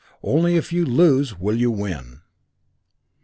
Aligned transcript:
Only 0.23 0.55
if 0.55 0.73
you 0.73 0.83
lose 0.83 1.37
will 1.39 1.55
you 1.55 1.69
win." 1.69 2.21